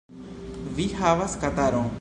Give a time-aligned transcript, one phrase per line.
[0.79, 1.89] Vi havas kataron.